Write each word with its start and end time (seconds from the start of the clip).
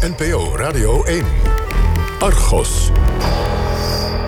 NPO 0.00 0.56
Radio 0.56 1.04
1. 1.04 1.24
Argos. 2.18 2.90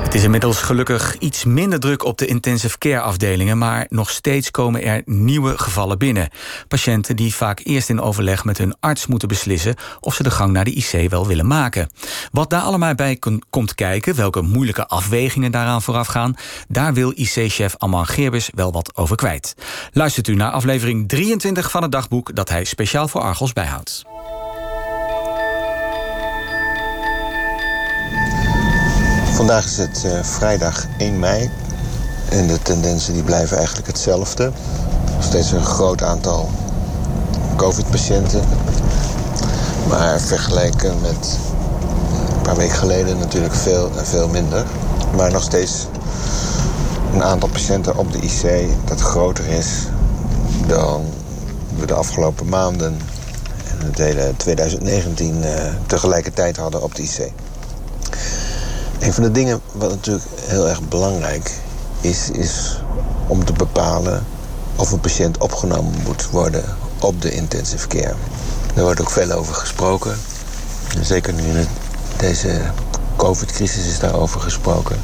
Het 0.03 0.15
is 0.15 0.23
inmiddels 0.23 0.59
gelukkig 0.59 1.19
iets 1.19 1.45
minder 1.45 1.81
druk 1.81 2.05
op 2.05 2.19
de 2.19 2.27
intensive 2.27 2.79
care 2.79 3.01
afdelingen, 3.01 3.59
maar 3.59 3.87
nog 3.89 4.11
steeds 4.11 4.51
komen 4.51 4.83
er 4.83 5.03
nieuwe 5.05 5.59
gevallen 5.59 5.99
binnen. 5.99 6.29
Patiënten 6.69 7.17
die 7.17 7.35
vaak 7.35 7.61
eerst 7.65 7.89
in 7.89 8.01
overleg 8.01 8.45
met 8.45 8.59
hun 8.59 8.75
arts 8.81 9.07
moeten 9.07 9.29
beslissen 9.29 9.75
of 10.01 10.15
ze 10.15 10.23
de 10.23 10.31
gang 10.31 10.53
naar 10.53 10.65
de 10.65 10.75
IC 10.75 11.11
wel 11.11 11.27
willen 11.27 11.47
maken. 11.47 11.91
Wat 12.31 12.51
daar 12.51 12.63
allemaal 12.63 12.95
bij 12.95 13.19
komt 13.51 13.75
kijken, 13.75 14.15
welke 14.15 14.43
moeilijke 14.43 14.87
afwegingen 14.87 15.53
daaraan 15.53 15.83
vooraf 15.83 16.07
gaan, 16.07 16.35
daar 16.69 16.95
wil 16.95 17.13
IC-chef 17.15 17.75
Amman 17.77 18.07
Geerbus 18.07 18.51
wel 18.55 18.73
wat 18.73 18.97
over 18.97 19.17
kwijt. 19.17 19.55
Luistert 19.93 20.29
u 20.29 20.35
naar 20.35 20.51
aflevering 20.51 21.09
23 21.09 21.71
van 21.71 21.83
het 21.83 21.93
dagboek 21.93 22.35
dat 22.35 22.49
hij 22.49 22.65
speciaal 22.65 23.09
voor 23.09 23.21
Argos 23.21 23.53
bijhoudt. 23.53 24.05
Vandaag 29.33 29.65
is 29.65 29.77
het 29.77 30.03
uh, 30.07 30.23
vrijdag 30.23 30.87
1 30.99 31.19
mei. 31.19 31.51
En 32.29 32.47
de 32.47 32.59
tendensen 32.63 33.13
die 33.13 33.23
blijven 33.23 33.57
eigenlijk 33.57 33.87
hetzelfde. 33.87 34.53
Nog 35.15 35.25
steeds 35.25 35.53
een 35.53 35.65
groot 35.65 36.03
aantal 36.03 36.51
COVID-patiënten. 37.57 38.41
Maar 39.89 40.21
vergeleken 40.21 41.01
met 41.01 41.39
een 42.37 42.43
paar 42.43 42.57
weken 42.57 42.77
geleden 42.77 43.19
natuurlijk 43.19 43.55
veel 43.55 43.91
en 43.97 44.07
veel 44.07 44.29
minder. 44.29 44.65
Maar 45.17 45.33
nog 45.33 45.43
steeds 45.43 45.87
een 47.13 47.23
aantal 47.23 47.49
patiënten 47.49 47.97
op 47.97 48.13
de 48.13 48.19
IC 48.19 48.69
dat 48.85 49.01
groter 49.01 49.47
is 49.49 49.69
dan 50.67 51.05
we 51.79 51.87
de 51.87 51.95
afgelopen 51.95 52.49
maanden 52.49 52.99
en 53.71 53.87
het 53.87 53.99
hele 53.99 54.33
2019 54.37 55.37
uh, 55.43 55.51
tegelijkertijd 55.87 56.57
hadden 56.57 56.83
op 56.83 56.95
de 56.95 57.03
IC. 57.03 57.33
Een 59.03 59.13
van 59.13 59.23
de 59.23 59.31
dingen 59.31 59.61
wat 59.73 59.91
natuurlijk 59.91 60.25
heel 60.37 60.69
erg 60.69 60.89
belangrijk 60.89 61.53
is, 62.01 62.31
is 62.31 62.83
om 63.27 63.45
te 63.45 63.53
bepalen 63.53 64.27
of 64.77 64.93
een 64.93 65.01
patiënt 65.01 65.39
opgenomen 65.39 65.95
moet 66.05 66.31
worden 66.31 66.65
op 67.01 67.23
de 67.23 67.31
intensive 67.31 67.89
care. 67.89 68.15
Daar 68.75 68.85
wordt 68.85 69.01
ook 69.01 69.11
veel 69.11 69.31
over 69.31 69.55
gesproken. 69.55 70.19
Zeker 71.01 71.33
nu 71.33 71.43
in 71.43 71.67
deze 72.17 72.61
COVID-crisis 73.17 73.87
is 73.87 73.99
daarover 73.99 74.41
gesproken. 74.41 75.01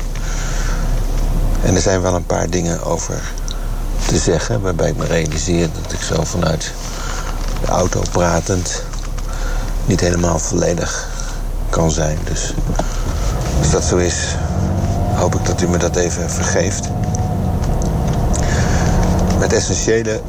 En 1.63 1.75
er 1.75 1.81
zijn 1.81 2.01
wel 2.01 2.15
een 2.15 2.27
paar 2.27 2.51
dingen 2.51 2.85
over 2.85 3.33
te 4.07 4.19
zeggen, 4.19 4.61
waarbij 4.61 4.89
ik 4.89 4.97
me 4.97 5.07
realiseer 5.07 5.69
dat 5.83 5.93
ik 5.93 6.01
zo 6.01 6.25
vanuit 6.25 6.73
de 7.61 7.67
auto 7.67 8.03
pratend 8.11 8.83
niet 9.87 10.01
helemaal 10.01 10.39
volledig 10.39 11.09
kan 11.71 11.91
zijn. 11.91 12.19
Dus 12.25 12.55
als 13.59 13.71
dat 13.71 13.85
zo 13.85 13.97
is, 13.97 14.37
hoop 15.15 15.35
ik 15.35 15.45
dat 15.47 15.63
u 15.63 15.69
me 15.69 15.79
dat 15.79 15.97
even 15.97 16.31
vergeeft. 16.31 16.89
Het 19.39 19.53
essentiële 19.53 20.21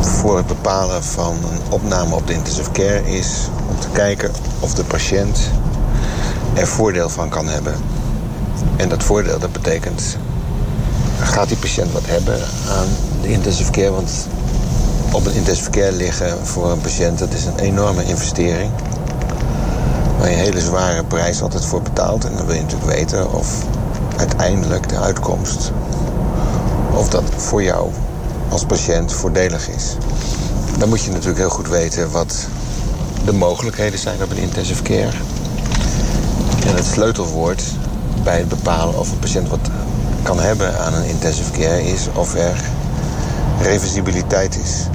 voor 0.00 0.36
het 0.36 0.46
bepalen 0.46 1.04
van 1.04 1.34
een 1.50 1.60
opname 1.68 2.14
op 2.14 2.26
de 2.26 2.32
intensive 2.32 2.70
care 2.70 3.10
is 3.10 3.48
om 3.68 3.80
te 3.80 3.88
kijken 3.92 4.30
of 4.60 4.74
de 4.74 4.84
patiënt 4.84 5.38
er 6.54 6.66
voordeel 6.66 7.08
van 7.08 7.28
kan 7.28 7.48
hebben. 7.48 7.74
En 8.76 8.88
dat 8.88 9.02
voordeel 9.02 9.38
dat 9.38 9.52
betekent, 9.52 10.16
gaat 11.20 11.48
die 11.48 11.56
patiënt 11.56 11.92
wat 11.92 12.06
hebben 12.06 12.40
aan 12.68 12.88
de 13.22 13.28
intensive 13.28 13.70
care? 13.70 13.90
Want 13.90 14.26
op 15.12 15.26
een 15.26 15.34
intensive 15.34 15.70
care 15.70 15.92
liggen 15.92 16.46
voor 16.46 16.70
een 16.70 16.80
patiënt, 16.80 17.18
dat 17.18 17.32
is 17.32 17.44
een 17.44 17.58
enorme 17.58 18.04
investering 18.04 18.70
waar 20.18 20.30
je 20.30 20.36
een 20.36 20.42
hele 20.42 20.60
zware 20.60 21.04
prijs 21.04 21.42
altijd 21.42 21.64
voor 21.64 21.82
betaalt. 21.82 22.24
En 22.24 22.36
dan 22.36 22.46
wil 22.46 22.54
je 22.54 22.62
natuurlijk 22.62 22.90
weten 22.90 23.32
of 23.32 23.64
uiteindelijk 24.16 24.88
de 24.88 24.98
uitkomst... 24.98 25.72
of 26.92 27.08
dat 27.08 27.24
voor 27.36 27.62
jou 27.62 27.90
als 28.48 28.64
patiënt 28.64 29.12
voordelig 29.12 29.68
is. 29.68 29.96
Dan 30.78 30.88
moet 30.88 31.02
je 31.02 31.10
natuurlijk 31.10 31.38
heel 31.38 31.48
goed 31.48 31.68
weten 31.68 32.10
wat 32.10 32.46
de 33.24 33.32
mogelijkheden 33.32 33.98
zijn 33.98 34.22
op 34.22 34.30
een 34.30 34.36
intensive 34.36 34.82
care. 34.82 35.16
En 36.66 36.74
het 36.74 36.84
sleutelwoord 36.84 37.62
bij 38.22 38.38
het 38.38 38.48
bepalen 38.48 38.98
of 38.98 39.10
een 39.10 39.18
patiënt 39.18 39.48
wat 39.48 39.70
kan 40.22 40.40
hebben 40.40 40.78
aan 40.78 40.94
een 40.94 41.08
intensive 41.08 41.50
care 41.50 41.84
is 41.84 42.08
of 42.14 42.34
er 42.34 42.60
reversibiliteit 43.60 44.58
is. 44.58 44.86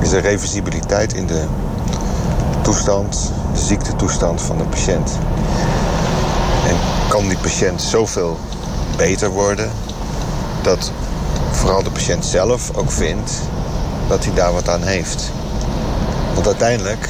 Is 0.00 0.12
er 0.12 0.20
reversibiliteit 0.20 1.12
in 1.12 1.26
de 1.26 1.44
toestand 2.62 3.32
de 3.52 3.60
ziektetoestand 3.60 4.40
van 4.40 4.58
de 4.58 4.64
patiënt. 4.64 5.10
En 6.68 6.76
kan 7.08 7.28
die 7.28 7.38
patiënt 7.38 7.82
zoveel 7.82 8.38
beter 8.96 9.30
worden 9.30 9.70
dat 10.62 10.92
vooral 11.50 11.82
de 11.82 11.90
patiënt 11.90 12.24
zelf 12.24 12.70
ook 12.74 12.90
vindt 12.90 13.32
dat 14.08 14.24
hij 14.24 14.34
daar 14.34 14.52
wat 14.52 14.68
aan 14.68 14.82
heeft. 14.82 15.30
Want 16.34 16.46
uiteindelijk 16.46 17.08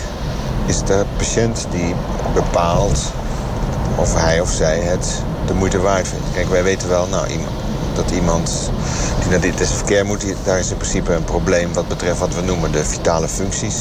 is 0.66 0.82
de 0.82 1.04
patiënt 1.16 1.66
die 1.71 1.94
bepaalt 2.34 3.12
of 3.97 4.15
hij 4.15 4.41
of 4.41 4.50
zij 4.50 4.78
het 4.78 5.22
de 5.47 5.55
moeite 5.55 5.81
waard 5.81 6.09
vindt. 6.09 6.26
Kijk, 6.34 6.49
wij 6.49 6.62
weten 6.62 6.88
wel, 6.88 7.06
nou, 7.06 7.28
dat 7.94 8.10
iemand 8.10 8.70
die 9.20 9.31
naar 9.31 9.41
dit 9.41 9.69
verkeer 9.69 10.06
moet, 10.06 10.25
daar 10.44 10.59
is 10.59 10.70
in 10.70 10.76
principe 10.76 11.12
een 11.12 11.25
probleem 11.25 11.72
wat 11.72 11.88
betreft 11.88 12.19
wat 12.19 12.34
we 12.34 12.41
noemen 12.41 12.72
de 12.72 12.84
vitale 12.84 13.28
functies. 13.28 13.76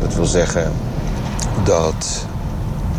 Dat 0.00 0.14
wil 0.14 0.24
zeggen, 0.24 0.72
dat 1.62 2.24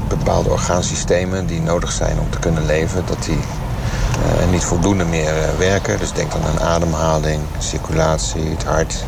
bepaalde 0.07 0.49
orgaansystemen 0.49 1.45
die 1.45 1.61
nodig 1.61 1.91
zijn 1.91 2.19
om 2.19 2.29
te 2.29 2.39
kunnen 2.39 2.65
leven, 2.65 3.03
dat 3.05 3.23
die 3.23 3.37
uh, 3.37 4.51
niet 4.51 4.63
voldoende 4.63 5.05
meer 5.05 5.37
uh, 5.37 5.57
werken. 5.57 5.99
Dus 5.99 6.11
denk 6.11 6.31
dan 6.31 6.41
aan 6.43 6.59
ademhaling, 6.59 7.41
circulatie, 7.57 8.49
het 8.49 8.63
hart. 8.63 9.03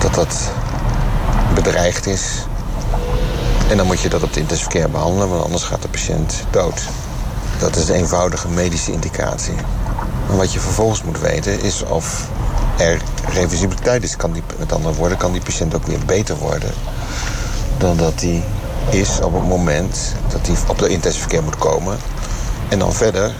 Dat 0.00 0.14
dat 0.14 0.50
bedreigd 1.54 2.06
is. 2.06 2.46
En 3.70 3.76
dan 3.76 3.86
moet 3.86 4.00
je 4.00 4.08
dat 4.08 4.22
op 4.22 4.32
de 4.32 4.40
intensive 4.40 4.68
care 4.68 4.88
behandelen, 4.88 5.28
want 5.28 5.44
anders 5.44 5.62
gaat 5.62 5.82
de 5.82 5.88
patiënt 5.88 6.34
dood. 6.50 6.82
Dat 7.58 7.76
is 7.76 7.86
de 7.86 7.94
eenvoudige 7.94 8.48
medische 8.48 8.92
indicatie. 8.92 9.54
Maar 10.26 10.36
wat 10.36 10.52
je 10.52 10.60
vervolgens 10.60 11.02
moet 11.02 11.20
weten 11.20 11.62
is 11.62 11.82
of 11.82 12.28
er 12.76 13.00
reversibiliteit 13.28 14.02
is. 14.02 14.16
Kan 14.16 14.32
die, 14.32 14.42
met 14.58 14.72
andere 14.72 14.94
woorden, 14.94 15.18
kan 15.18 15.32
die 15.32 15.42
patiënt 15.42 15.74
ook 15.74 15.86
weer 15.86 16.04
beter 16.06 16.36
worden 16.36 16.70
dan 17.78 17.96
dat 17.96 18.20
hij 18.20 18.42
is 18.90 19.20
op 19.20 19.32
het 19.32 19.48
moment 19.48 20.14
dat 20.32 20.46
hij 20.46 20.56
op 20.68 20.78
de 20.78 20.88
intensive 20.88 21.28
care 21.28 21.42
moet 21.42 21.58
komen. 21.58 21.96
En 22.68 22.78
dan 22.78 22.92
verder 22.92 23.34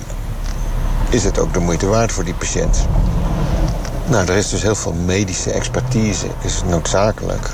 is 1.09 1.25
het 1.25 1.39
ook 1.39 1.53
de 1.53 1.61
moeite 1.61 1.87
waard 1.87 2.13
voor 2.13 2.25
die 2.25 2.35
patiënt. 2.35 2.87
Nou, 4.07 4.27
er 4.27 4.37
is 4.37 4.49
dus 4.49 4.63
heel 4.63 4.75
veel 4.75 4.93
medische 4.93 5.51
expertise 5.51 6.27
is 6.41 6.63
noodzakelijk 6.67 7.51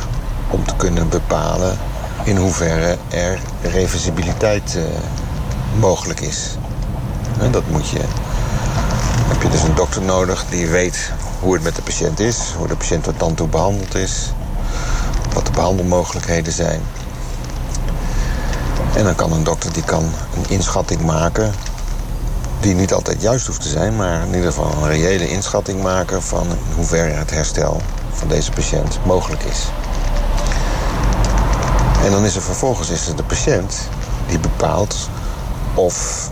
om 0.51 0.65
te 0.65 0.75
kunnen 0.77 1.09
bepalen 1.09 1.79
in 2.25 2.37
hoeverre 2.37 2.97
er 3.09 3.39
reversibiliteit 3.63 4.75
uh, 4.77 4.83
mogelijk 5.79 6.21
is. 6.21 6.57
En 7.39 7.51
dat 7.51 7.63
moet 7.69 7.89
je. 7.89 7.99
Dan 7.99 9.29
heb 9.29 9.43
je 9.43 9.49
dus 9.49 9.63
een 9.63 9.75
dokter 9.75 10.03
nodig 10.03 10.45
die 10.49 10.67
weet 10.67 11.11
hoe 11.41 11.55
het 11.55 11.63
met 11.63 11.77
de 11.77 11.83
patiënt 11.83 12.21
is, 12.21 12.39
hoe 12.57 12.67
de 12.67 12.77
patiënt 12.77 13.05
tot 13.05 13.19
dan 13.19 13.35
toe 13.35 13.49
behandeld 13.49 13.95
is, 13.95 14.33
wat 15.35 15.47
de 15.47 15.53
behandelmogelijkheden 15.53 16.53
zijn. 16.53 16.81
En 18.95 19.05
dan 19.05 19.15
kan 19.15 19.33
een 19.33 19.45
dokter 19.45 19.73
die 19.73 19.85
kan 19.85 20.03
een 20.37 20.45
inschatting 20.49 21.01
maken... 21.01 21.53
die 22.61 22.75
niet 22.75 22.93
altijd 22.93 23.23
juist 23.23 23.47
hoeft 23.47 23.61
te 23.61 23.69
zijn... 23.69 23.97
maar 23.97 24.23
in 24.23 24.35
ieder 24.35 24.53
geval 24.53 24.73
een 24.83 24.89
reële 24.89 25.29
inschatting 25.29 25.83
maken... 25.83 26.23
van 26.23 26.47
in 26.47 26.75
hoeverre 26.75 27.13
het 27.13 27.31
herstel 27.31 27.81
van 28.13 28.29
deze 28.29 28.51
patiënt 28.51 28.99
mogelijk 29.05 29.43
is. 29.43 29.67
En 32.05 32.11
dan 32.11 32.25
is 32.25 32.37
er 32.37 32.43
vervolgens 32.43 32.91
is 32.91 33.05
de 33.17 33.23
patiënt 33.23 33.79
die 34.29 34.39
bepaalt... 34.39 35.09
of 35.75 36.29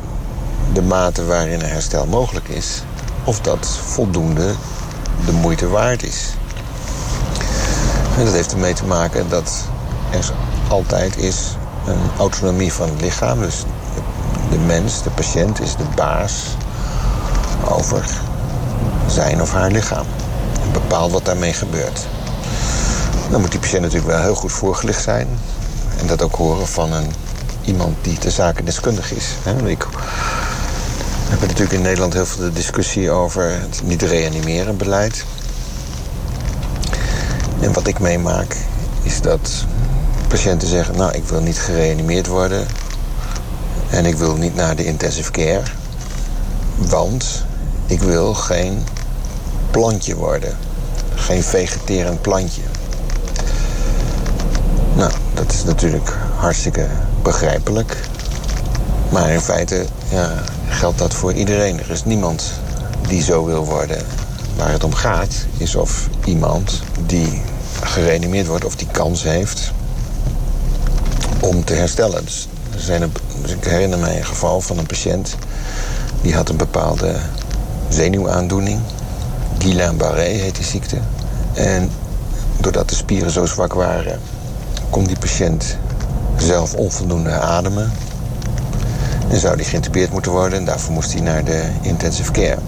de 0.72 0.82
mate 0.82 1.24
waarin 1.24 1.60
een 1.60 1.68
herstel 1.68 2.06
mogelijk 2.06 2.48
is... 2.48 2.82
of 3.24 3.40
dat 3.40 3.66
voldoende 3.66 4.54
de 5.24 5.32
moeite 5.32 5.68
waard 5.68 6.02
is. 6.02 6.34
En 8.20 8.26
dat 8.26 8.34
heeft 8.34 8.52
ermee 8.52 8.74
te 8.74 8.84
maken 8.84 9.28
dat 9.28 9.52
er 10.10 10.32
altijd 10.68 11.16
is 11.16 11.56
een 11.86 12.10
autonomie 12.18 12.72
van 12.72 12.88
het 12.88 13.00
lichaam. 13.00 13.40
Dus 13.40 13.64
de 14.50 14.58
mens, 14.58 15.02
de 15.02 15.10
patiënt, 15.10 15.60
is 15.60 15.76
de 15.76 15.84
baas 15.96 16.42
over 17.68 18.04
zijn 19.06 19.42
of 19.42 19.52
haar 19.52 19.70
lichaam. 19.70 20.06
En 20.62 20.72
bepaalt 20.72 21.12
wat 21.12 21.24
daarmee 21.24 21.52
gebeurt. 21.52 22.06
Dan 23.30 23.40
moet 23.40 23.50
die 23.50 23.60
patiënt 23.60 23.82
natuurlijk 23.82 24.12
wel 24.12 24.22
heel 24.22 24.34
goed 24.34 24.52
voorgelicht 24.52 25.02
zijn. 25.02 25.28
En 25.98 26.06
dat 26.06 26.22
ook 26.22 26.34
horen 26.34 26.68
van 26.68 26.92
een, 26.92 27.12
iemand 27.64 27.96
die 28.02 28.18
de 28.18 28.30
zaken 28.30 28.64
deskundig 28.64 29.12
is. 29.12 29.26
Ik 29.64 29.86
hebben 31.28 31.48
natuurlijk 31.48 31.72
in 31.72 31.82
Nederland 31.82 32.12
heel 32.12 32.26
veel 32.26 32.52
discussie 32.52 33.10
over 33.10 33.50
het 33.60 33.80
niet 33.84 34.02
reanimeren 34.02 34.76
beleid. 34.76 35.24
En 37.60 37.72
wat 37.72 37.86
ik 37.86 37.98
meemaak 37.98 38.56
is 39.02 39.20
dat 39.20 39.64
Patiënten 40.28 40.68
zeggen, 40.68 40.96
nou, 40.96 41.12
ik 41.12 41.24
wil 41.24 41.40
niet 41.40 41.58
gereanimeerd 41.58 42.26
worden. 42.26 42.66
En 43.90 44.06
ik 44.06 44.16
wil 44.16 44.34
niet 44.34 44.54
naar 44.54 44.76
de 44.76 44.84
intensive 44.84 45.30
care. 45.30 45.62
Want 46.76 47.44
ik 47.86 48.00
wil 48.00 48.34
geen 48.34 48.84
plantje 49.70 50.16
worden. 50.16 50.56
Geen 51.14 51.42
vegeterend 51.42 52.20
plantje. 52.20 52.62
Nou, 54.94 55.12
dat 55.34 55.52
is 55.52 55.64
natuurlijk 55.64 56.16
hartstikke 56.36 56.86
begrijpelijk. 57.22 57.96
Maar 59.08 59.30
in 59.30 59.40
feite 59.40 59.86
ja, 60.08 60.42
geldt 60.68 60.98
dat 60.98 61.14
voor 61.14 61.32
iedereen. 61.32 61.80
Er 61.80 61.90
is 61.90 62.04
niemand 62.04 62.52
die 63.08 63.22
zo 63.22 63.44
wil 63.44 63.64
worden. 63.64 64.02
Waar 64.56 64.70
het 64.70 64.84
om 64.84 64.94
gaat 64.94 65.46
is 65.56 65.74
of 65.74 66.08
iemand 66.24 66.82
die 67.06 67.42
gereanimeerd 67.82 68.46
wordt... 68.46 68.64
of 68.64 68.76
die 68.76 68.88
kans 68.92 69.22
heeft 69.22 69.72
om 71.40 71.64
te 71.64 71.74
herstellen. 71.74 72.24
Dus 72.24 72.48
er 72.74 72.80
zijn 72.80 73.02
een, 73.02 73.12
dus 73.42 73.52
ik 73.52 73.64
herinner 73.64 73.98
mij 73.98 74.16
een 74.16 74.24
geval 74.24 74.60
van 74.60 74.78
een 74.78 74.86
patiënt... 74.86 75.36
die 76.22 76.34
had 76.34 76.48
een 76.48 76.56
bepaalde 76.56 77.14
zenuwaandoening. 77.88 78.80
Guillain-Barré 79.58 80.22
heet 80.22 80.56
die 80.56 80.64
ziekte. 80.64 80.96
En 81.54 81.90
doordat 82.58 82.88
de 82.88 82.94
spieren 82.94 83.30
zo 83.30 83.46
zwak 83.46 83.72
waren... 83.72 84.20
kon 84.90 85.04
die 85.04 85.18
patiënt 85.18 85.76
zelf 86.36 86.74
onvoldoende 86.74 87.30
ademen. 87.30 87.92
En 89.28 89.38
zou 89.38 89.56
die 89.56 89.66
geïntubeerd 89.66 90.12
moeten 90.12 90.32
worden. 90.32 90.58
En 90.58 90.64
daarvoor 90.64 90.92
moest 90.92 91.12
hij 91.12 91.22
naar 91.22 91.44
de 91.44 91.70
intensive 91.82 92.32
care. 92.32 92.58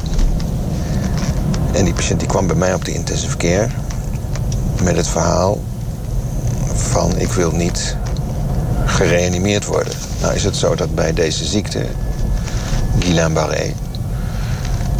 En 1.72 1.84
die 1.84 1.94
patiënt 1.94 2.18
die 2.20 2.28
kwam 2.28 2.46
bij 2.46 2.56
mij 2.56 2.74
op 2.74 2.84
de 2.84 2.92
intensive 2.92 3.36
care... 3.36 3.68
met 4.82 4.96
het 4.96 5.08
verhaal 5.08 5.60
van 6.74 7.16
ik 7.16 7.32
wil 7.32 7.50
niet 7.50 7.96
gereanimeerd 8.84 9.64
worden. 9.64 9.92
Nou 10.20 10.34
is 10.34 10.44
het 10.44 10.56
zo 10.56 10.74
dat 10.74 10.94
bij 10.94 11.12
deze 11.12 11.44
ziekte, 11.44 11.86
Guillain-Barré... 12.98 13.72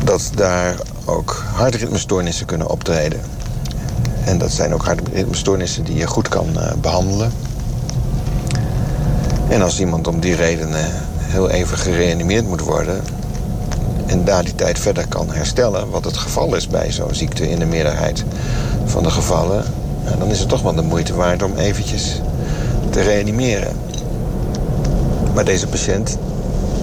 dat 0.05 0.31
daar 0.35 0.75
ook 1.05 1.45
hartritmestoornissen 1.55 2.47
kunnen 2.47 2.71
optreden. 2.71 3.21
En 4.25 4.39
dat 4.39 4.51
zijn 4.51 4.75
ook 4.75 4.85
hartritmestoornissen 4.85 5.85
die 5.85 5.97
je 5.97 6.07
goed 6.07 6.29
kan 6.29 6.49
uh, 6.57 6.73
behandelen. 6.81 7.33
En 9.49 9.63
als 9.63 9.81
iemand 9.81 10.07
om 10.07 10.21
die 10.21 10.35
redenen 10.35 10.91
heel 11.19 11.51
even 11.51 11.79
gereanimeerd 11.79 12.47
moet 12.47 12.61
worden... 12.61 13.01
en 14.13 14.25
daar 14.25 14.45
die 14.45 14.55
tijd 14.55 14.79
verder 14.79 15.07
kan 15.09 15.31
herstellen... 15.31 15.91
wat 15.91 16.05
het 16.05 16.17
geval 16.17 16.55
is 16.55 16.69
bij 16.69 16.93
zo'n 16.93 17.15
ziekte 17.15 17.51
in 17.51 17.59
de 17.59 17.65
meerderheid 17.65 18.25
van 18.85 19.03
de 19.03 19.11
gevallen... 19.11 19.65
dan 20.19 20.29
is 20.29 20.39
het 20.39 20.49
toch 20.49 20.63
wel 20.63 20.75
de 20.75 20.83
moeite 20.83 21.15
waard 21.15 21.43
om 21.43 21.57
eventjes 21.57 22.21
te 22.91 23.01
reanimeren. 23.01 23.77
Maar 25.35 25.45
deze 25.45 25.67
patiënt, 25.67 26.19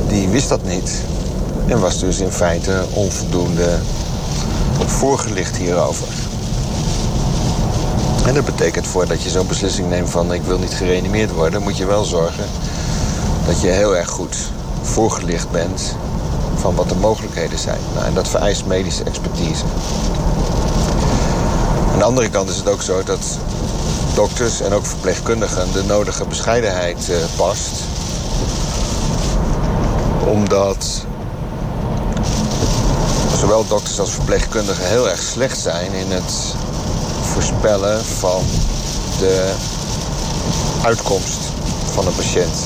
die 0.08 0.28
wist 0.28 0.50
dat 0.50 0.64
niet. 0.64 0.92
En 1.68 1.80
was 1.80 2.00
dus 2.00 2.20
in 2.20 2.32
feite 2.32 2.84
onvoldoende 2.94 3.78
voorgelicht 4.86 5.58
hierover. 5.58 6.08
En 8.26 8.34
dat 8.34 8.46
betekent 8.46 8.88
voordat 8.88 9.22
je 9.22 9.30
zo'n 9.30 9.48
beslissing 9.48 9.90
neemt 9.90 10.10
van 10.10 10.34
ik 10.34 10.42
wil 10.42 10.58
niet 10.58 10.74
gereanimeerd 10.74 11.32
worden... 11.32 11.62
moet 11.62 11.78
je 11.78 11.86
wel 11.86 12.04
zorgen 12.04 12.46
dat 13.46 13.62
je 13.62 13.68
heel 13.68 13.98
erg 13.98 14.10
goed 14.10 14.36
voorgelicht 14.82 15.52
bent 15.52 15.96
van 16.60 16.76
wat 16.76 16.90
de 16.90 16.96
mogelijkheden 16.96 17.60
zijn. 17.60 17.80
Nou, 17.94 18.06
en 18.06 18.14
dat 18.14 18.28
vereist 18.28 18.66
medische 18.66 19.04
expertise. 19.04 19.64
Aan 21.92 21.98
de 21.98 22.04
andere 22.04 22.30
kant 22.30 22.50
is 22.50 22.56
het 22.56 22.70
ook 22.70 22.82
zo 22.82 23.04
dat 23.04 23.38
dokters 24.14 24.62
en 24.62 24.74
ook 24.74 24.86
verpleegkundigen 24.86 25.72
de 25.72 25.84
nodige 25.84 26.26
bescheidenheid 26.26 27.10
uh, 27.10 27.18
past. 27.36 27.72
Omdat 30.26 31.06
zowel 33.40 33.68
dokters 33.68 34.00
als 34.00 34.12
verpleegkundigen 34.12 34.88
heel 34.88 35.10
erg 35.10 35.22
slecht 35.22 35.60
zijn 35.60 35.92
in 35.94 36.12
het 36.12 36.56
voorspellen 37.22 38.06
van 38.06 38.42
de 39.20 39.54
uitkomst 40.84 41.40
van 41.94 42.08
een 42.08 42.16
patiënt. 42.16 42.58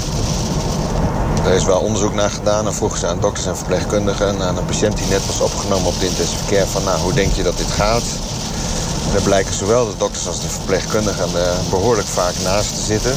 Er 1.45 1.53
is 1.53 1.65
wel 1.65 1.79
onderzoek 1.79 2.13
naar 2.13 2.29
gedaan 2.29 2.65
en 2.65 2.73
vroegen 2.73 2.99
ze 2.99 3.07
aan 3.07 3.19
dokters 3.19 3.45
en 3.45 3.57
verpleegkundigen... 3.57 4.41
aan 4.41 4.57
een 4.57 4.65
patiënt 4.65 4.97
die 4.97 5.07
net 5.07 5.25
was 5.25 5.39
opgenomen 5.39 5.87
op 5.87 5.99
de 5.99 6.05
intensive 6.05 6.45
care... 6.45 6.67
van 6.67 6.83
nou, 6.83 6.99
hoe 6.99 7.13
denk 7.13 7.33
je 7.33 7.43
dat 7.43 7.57
dit 7.57 7.71
gaat? 7.71 8.03
En 9.05 9.11
daar 9.13 9.21
blijken 9.21 9.53
zowel 9.53 9.85
de 9.85 9.97
dokters 9.97 10.27
als 10.27 10.41
de 10.41 10.49
verpleegkundigen 10.49 11.35
er 11.35 11.55
behoorlijk 11.69 12.07
vaak 12.07 12.33
naast 12.43 12.75
te 12.75 12.81
zitten. 12.81 13.15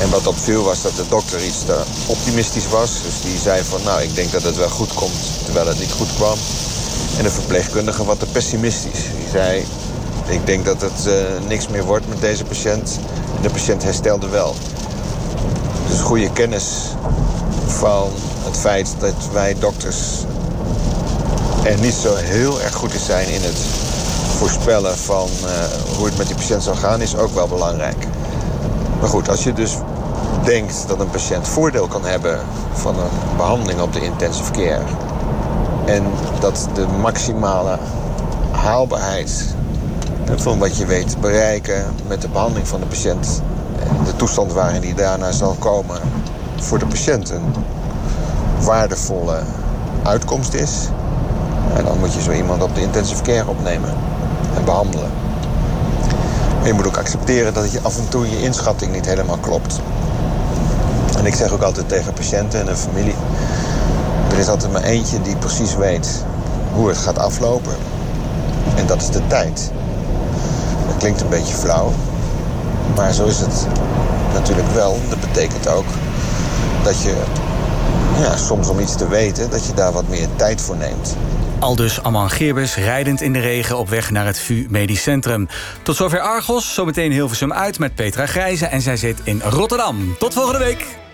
En 0.00 0.10
wat 0.10 0.26
opviel 0.26 0.62
was 0.62 0.82
dat 0.82 0.96
de 0.96 1.08
dokter 1.08 1.44
iets 1.44 1.64
te 1.64 1.80
optimistisch 2.06 2.68
was. 2.68 2.90
Dus 3.02 3.20
die 3.20 3.38
zei 3.38 3.62
van, 3.62 3.80
nou, 3.84 4.02
ik 4.02 4.14
denk 4.14 4.32
dat 4.32 4.42
het 4.42 4.56
wel 4.56 4.68
goed 4.68 4.94
komt, 4.94 5.44
terwijl 5.44 5.66
het 5.66 5.78
niet 5.78 5.92
goed 5.92 6.14
kwam. 6.14 6.38
En 7.16 7.22
de 7.22 7.30
verpleegkundige 7.30 8.04
wat 8.04 8.18
te 8.18 8.26
pessimistisch. 8.26 9.02
Die 9.16 9.28
zei, 9.32 9.66
ik 10.26 10.46
denk 10.46 10.64
dat 10.64 10.80
het 10.80 11.06
uh, 11.06 11.14
niks 11.48 11.68
meer 11.68 11.84
wordt 11.84 12.08
met 12.08 12.20
deze 12.20 12.44
patiënt. 12.44 12.98
En 13.36 13.42
de 13.42 13.50
patiënt 13.50 13.82
herstelde 13.82 14.28
wel. 14.28 14.54
Dus 15.92 16.00
goede 16.00 16.30
kennis 16.30 16.94
van 17.66 18.08
het 18.44 18.56
feit 18.56 18.94
dat 18.98 19.14
wij 19.32 19.56
dokters 19.58 19.98
er 21.64 21.80
niet 21.80 21.94
zo 21.94 22.14
heel 22.14 22.62
erg 22.62 22.74
goed 22.74 22.94
in 22.94 23.00
zijn 23.00 23.28
in 23.28 23.42
het 23.42 23.58
voorspellen 24.36 24.96
van 24.96 25.28
uh, 25.44 25.50
hoe 25.96 26.06
het 26.06 26.16
met 26.16 26.26
die 26.26 26.36
patiënt 26.36 26.62
zal 26.62 26.74
gaan, 26.74 27.00
is 27.00 27.16
ook 27.16 27.34
wel 27.34 27.48
belangrijk. 27.48 28.06
Maar 29.00 29.08
goed, 29.08 29.28
als 29.28 29.44
je 29.44 29.52
dus 29.52 29.76
denkt 30.44 30.84
dat 30.88 31.00
een 31.00 31.10
patiënt 31.10 31.48
voordeel 31.48 31.86
kan 31.86 32.04
hebben 32.04 32.40
van 32.72 32.98
een 32.98 33.36
behandeling 33.36 33.80
op 33.80 33.92
de 33.92 34.00
intensive 34.00 34.50
care. 34.50 34.84
En 35.84 36.04
dat 36.40 36.68
de 36.74 36.86
maximale 36.86 37.78
haalbaarheid 38.50 39.54
van 40.36 40.58
wat 40.58 40.76
je 40.76 40.86
weet 40.86 41.20
bereiken 41.20 41.84
met 42.08 42.22
de 42.22 42.28
behandeling 42.28 42.68
van 42.68 42.80
de 42.80 42.86
patiënt. 42.86 43.42
De 44.04 44.16
toestand 44.16 44.52
waarin 44.52 44.80
die 44.80 44.94
daarna 44.94 45.32
zal 45.32 45.56
komen 45.58 46.00
voor 46.56 46.78
de 46.78 46.86
patiënt 46.86 47.30
een 47.30 47.54
waardevolle 48.60 49.42
uitkomst 50.02 50.54
is. 50.54 50.88
En 51.76 51.84
dan 51.84 51.98
moet 51.98 52.14
je 52.14 52.22
zo 52.22 52.30
iemand 52.30 52.62
op 52.62 52.74
de 52.74 52.80
intensive 52.80 53.22
care 53.22 53.48
opnemen 53.48 53.94
en 54.56 54.64
behandelen. 54.64 55.10
En 56.60 56.66
je 56.66 56.72
moet 56.72 56.86
ook 56.86 56.96
accepteren 56.96 57.54
dat 57.54 57.72
je 57.72 57.80
af 57.82 57.98
en 57.98 58.08
toe 58.08 58.30
je 58.30 58.42
inschatting 58.42 58.92
niet 58.92 59.06
helemaal 59.06 59.38
klopt. 59.38 59.80
En 61.18 61.26
ik 61.26 61.34
zeg 61.34 61.52
ook 61.52 61.62
altijd 61.62 61.88
tegen 61.88 62.12
patiënten 62.12 62.60
en 62.60 62.68
een 62.68 62.76
familie... 62.76 63.14
er 64.30 64.38
is 64.38 64.48
altijd 64.48 64.72
maar 64.72 64.82
eentje 64.82 65.22
die 65.22 65.36
precies 65.36 65.76
weet 65.76 66.24
hoe 66.74 66.88
het 66.88 66.96
gaat 66.98 67.18
aflopen. 67.18 67.74
En 68.74 68.86
dat 68.86 69.02
is 69.02 69.08
de 69.08 69.26
tijd. 69.26 69.70
Dat 70.86 70.96
klinkt 70.96 71.20
een 71.20 71.28
beetje 71.28 71.54
flauw. 71.54 71.92
Maar 72.96 73.12
zo 73.12 73.26
is 73.26 73.38
het 73.38 73.66
natuurlijk 74.32 74.68
wel. 74.68 75.00
Dat 75.08 75.20
betekent 75.20 75.68
ook 75.68 75.86
dat 76.82 77.02
je 77.02 77.22
ja, 78.18 78.36
soms 78.36 78.68
om 78.68 78.80
iets 78.80 78.96
te 78.96 79.08
weten... 79.08 79.50
dat 79.50 79.66
je 79.66 79.74
daar 79.74 79.92
wat 79.92 80.08
meer 80.08 80.28
tijd 80.36 80.60
voor 80.60 80.76
neemt. 80.76 81.16
Aldus 81.58 82.02
Amman 82.02 82.30
Geerbers 82.30 82.76
rijdend 82.76 83.20
in 83.20 83.32
de 83.32 83.38
regen 83.38 83.78
op 83.78 83.88
weg 83.88 84.10
naar 84.10 84.26
het 84.26 84.38
VU 84.38 84.66
Medisch 84.68 85.02
Centrum. 85.02 85.48
Tot 85.82 85.96
zover 85.96 86.20
Argos, 86.20 86.74
zometeen 86.74 87.12
Hilversum 87.12 87.52
uit 87.52 87.78
met 87.78 87.94
Petra 87.94 88.26
Grijze 88.26 88.66
en 88.66 88.80
zij 88.80 88.96
zit 88.96 89.20
in 89.24 89.40
Rotterdam. 89.44 90.16
Tot 90.18 90.34
volgende 90.34 90.58
week! 90.58 91.01